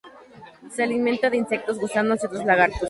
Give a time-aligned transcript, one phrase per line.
[0.71, 2.79] Se alimenta de insectos, gusanos y otros lagartos.